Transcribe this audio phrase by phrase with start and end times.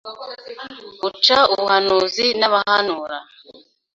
[1.07, 3.17] Uca ubuhanuzi n’abahanura